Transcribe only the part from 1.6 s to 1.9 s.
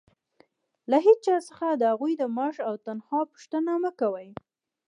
د